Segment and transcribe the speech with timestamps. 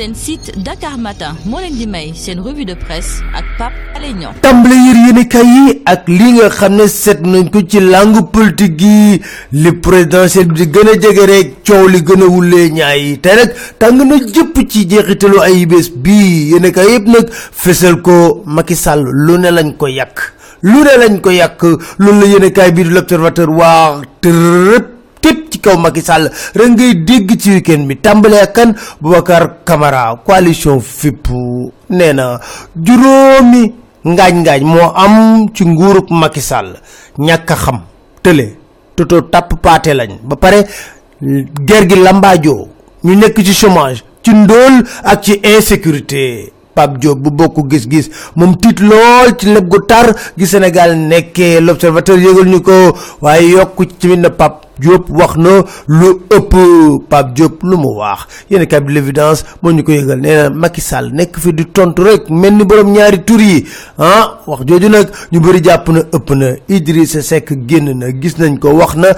[0.00, 4.12] seen site Dakar Matin moo leen di may seen revue de presse ak Pape Alé
[4.16, 4.32] Niang.
[4.40, 8.78] Tàmbale yër yéenekaay yi ak li nga xam ne seet nañ ko ci langue politique
[8.80, 9.20] gi.
[9.52, 12.28] Li présidentiel bi di gën a jege rek coow li gën a
[12.78, 13.18] ñaay.
[13.20, 18.40] Te nag tàng na jëpp ci jeexitalu ay bés bii yéenekaay yëpp nag fesal ko
[18.46, 20.16] Macky Sall lu ne lañ ko yàq.
[20.62, 21.60] Lu ne lañ ko yàq.
[22.00, 24.99] Loolu la yéenekaay bii di l'observateur waa tërëp tépp
[25.60, 30.80] ci kaw Macky Sall rek ngay dégg ci weekend bi tàmbalee kan Boubacar Camara coalition
[30.80, 31.28] FIP
[31.90, 32.40] nee na
[32.76, 33.72] juróomi
[34.04, 36.76] ngaañ-ngaañ moo am ci nguurub Macky Sall
[37.18, 37.80] ñàkk xam
[38.22, 38.56] tële
[38.96, 40.64] toto tàpp paate lañ ba pare
[41.68, 42.68] ger gi lambaajoo
[43.04, 48.08] ñu nekk ci chômage ci ndóol ak ci insécurité Pape Diop bu bokk gis-gis.
[48.36, 51.60] Moom tiit lool ci leb gu tar gi Sénégal nekkee.
[51.60, 52.72] L'observateur yëgal ñu ko.
[53.20, 56.54] Waaye yokku ci na Pape Diop wax lu ëpp.
[57.10, 58.24] Pape Diop lu mu wax.
[58.50, 60.20] Yéen kay bi l'évidence moo ñu ko yëgal.
[60.20, 62.30] Nee na Macky Sall nekk fi di tontu rek.
[62.30, 63.66] Mel ni borom ñaari tur yi.
[63.98, 66.54] Ah wax jooju nag ñu bëri jàpp na ëpp na.
[66.68, 68.08] Idrissa Seck génn na.
[68.20, 69.12] Gis nañ ko na.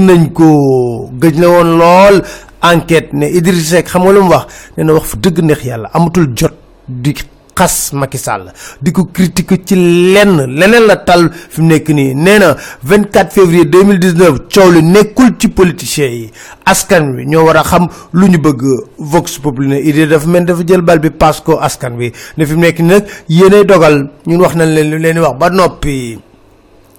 [0.00, 1.10] Nañ ko.
[1.20, 2.22] Gëj na woon lool.
[2.62, 4.46] Enquête ne Idrissa Seck xam nga lu mu wax.
[4.78, 5.90] Nee na wax fa dëgg neex yàlla.
[5.92, 7.14] Amatul jot di
[7.56, 9.74] xas Macky Sall di ko critique ci
[10.12, 12.14] lenn leneen la tal fi nekk nii.
[12.14, 16.30] Nee na 24 février 2019 coow li nekkul ci politiciens yi.
[16.64, 18.62] Askan wi ñoo war a xam lu ñu bëgg.
[18.98, 22.12] Vox Populi ne idée dafa mel dafa jël bal bi passe ko askan wi.
[22.36, 24.10] Ne fi mu nekk nii nag yéenay dogal.
[24.26, 26.18] Ñun wax nañ leen leen wax ba noppi.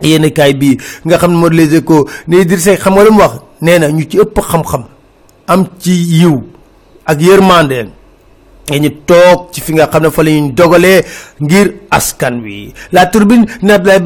[0.02, 3.19] Yéen kaay bii nga xam ne moo Les Échos ne Idrissa xam nga lu mu
[3.21, 3.33] wax?
[3.61, 4.83] Nee na ñu ci ëpp xam-xam
[5.47, 6.41] am ci yiw
[7.05, 7.89] ak yërmande
[8.69, 11.03] nga ñu toog ci fi nga xam ne fa la ñuy dogalee
[11.41, 12.73] ngir askan wi.
[12.91, 13.99] La turbine ne Abdoulaye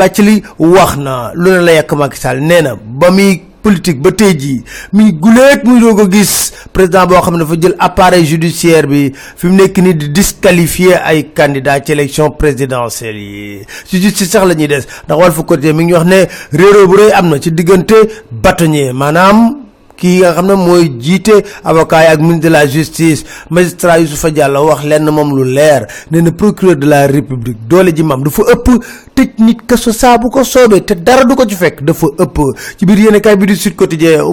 [0.60, 4.64] wax na lu ne la yàq Macky nee na ba muy politique ba tey jii
[4.94, 5.12] muy
[5.64, 5.80] muy
[6.74, 7.46] président boo xam ne
[8.26, 11.30] judiciaire bi fi mu nekk di disqualifier ay
[12.38, 13.66] présidentielle yi.
[14.26, 17.38] Sax la ñuy des ndax mi ngi wax ne réeróo bu rëy am na
[20.02, 24.66] kii nga xam ne mooy jiite avocat ak ministre de la justice magistrat Youssoufa Diallo
[24.68, 28.42] wax lenn moom lu leer nee na procureur de la république doole ji mam dafa
[28.56, 28.68] ëpp
[29.16, 32.38] tëj nit kaso saa bu ko soobee te dara du ko ci fekk dafa ëpp.
[32.78, 34.24] Ci biir yéen kay bi di Sud Quotidien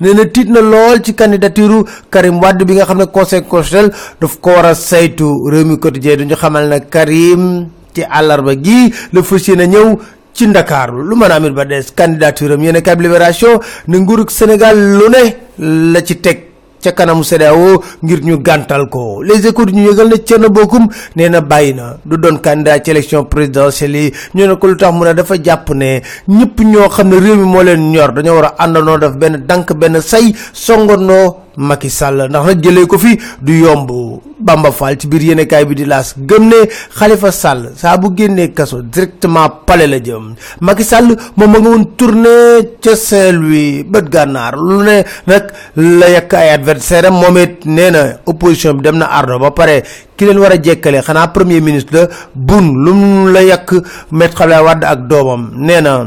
[0.00, 4.74] na na ci candidature Karim Wade bi nga xam ne conseil constitutionnel daf ko war
[4.74, 5.48] saytu.
[5.50, 9.98] Réew mi quotidien duñu xamal ne Karim ci àllarba gi la fas yéene ñëw
[10.38, 11.02] ci ndakaaru.
[11.02, 15.08] Lu mën a amit ba des candidature am yéen kab libération ne nguurug Sénégal lu
[15.10, 16.44] ne la ci teg
[16.80, 19.20] ca kanamu CEDEAO ngir ñu gàntal ko.
[19.22, 21.96] Les di ñu yëgal ne Thierno Bocoum nee na bàyyi na.
[22.04, 24.12] Du doon candidat ci élection présidentielle yi.
[24.34, 27.42] Ñu ne ko lu tax mu ne dafa jàpp ne ñëpp ñoo xam réew mi
[27.44, 28.12] moo leen ñor.
[28.12, 32.28] Dañoo war a benn dank benn say songandoo Macky Sall.
[32.28, 33.90] Ndax nag jëlee ko fi du yomb
[34.38, 36.60] Bamba Fall ci biir yéenekaay bi di laas gëm ne
[36.98, 40.34] Khalifa Sall saa bu génnee kaso directement palais la jëm.
[40.60, 44.54] Macky Sall moom ma nga woon tournée ca Saint-Louis bët gànnaar.
[44.56, 48.98] Lu ne nag la yàq ay adversaire am moom it nee na opposition bi dem
[48.98, 49.82] na ardo ba pare
[50.18, 51.00] ki leen war a jekkale?
[51.06, 53.70] Xanaa premier ministre bun lu mu la yàq
[54.12, 55.50] Maître Abdoulaye Wade ak doomam.
[55.56, 56.04] Nee na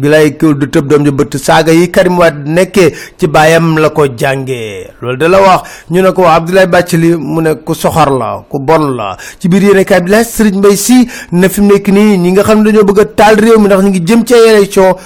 [0.00, 3.78] bi lay kiwul du tëb doom ji bëtt saaga yi Karim Wade nekkee ci baayam
[3.78, 4.90] la ko jàngee.
[5.02, 5.60] Loolu da la wax.
[5.90, 9.16] Ñu ne ko wax Abdoulaye Bathily mu ne ku soxor la ku bon la.
[9.38, 12.32] Ci biir yéene kaay bi la Serigne Mbaye Sy ne fi mu nekk nii ñi
[12.32, 13.06] nga xam dañoo bëgg
[13.40, 14.96] réew mi ndax ngi jëm ci élection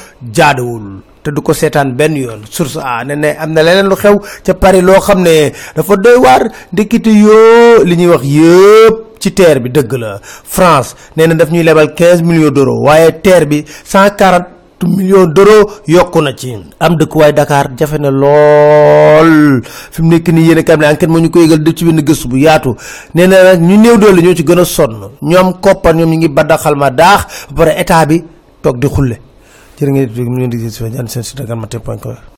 [1.25, 2.43] te du ko seetaan benn yoon.
[2.51, 5.97] Source a ne ne am na leneen lu xew ca Paris loo xam ne dafa
[5.97, 6.43] doy waar.
[6.73, 10.19] Ndekete yoo li ñuy wax yëpp ci terre bi dëgg la.
[10.23, 14.53] France nee na daf ñuy lebal quinze millions d'euros waaye terre bi cent quarante
[14.85, 16.53] millions d'euros yokku na ci.
[16.79, 19.63] Am dëkkuwaay Dakar jafe na lool.
[19.65, 21.85] Fi mu nekk nii yéen a kam ne enquête moo ñu ko yëgal def ci
[21.87, 22.77] benn gëstu bu yaatu.
[23.15, 25.09] Nee na nag ñu néew doole ñoo ci gën a sonn.
[25.23, 27.49] Ñoom koppar ñoom ñu ngi baddaxal ma daax.
[27.51, 28.23] Ba pare état bi
[28.61, 29.19] toog di xulle
[29.79, 32.34] jërë ngeen di déglu ñu ngi di gis seen site Dakar Matin point com